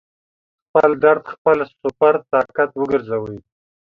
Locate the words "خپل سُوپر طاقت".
1.33-2.69